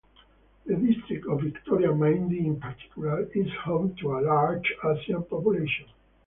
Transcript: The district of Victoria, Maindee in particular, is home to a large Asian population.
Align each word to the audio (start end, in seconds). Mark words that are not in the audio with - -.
The 0.65 0.77
district 0.77 1.27
of 1.27 1.41
Victoria, 1.41 1.93
Maindee 1.93 2.47
in 2.47 2.59
particular, 2.59 3.29
is 3.35 3.47
home 3.63 3.95
to 3.97 4.17
a 4.17 4.21
large 4.21 4.73
Asian 4.83 5.21
population. 5.25 5.85